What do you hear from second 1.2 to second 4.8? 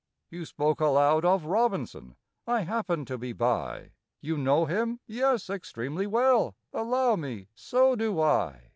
of ROBINSON—I happened to be by. You know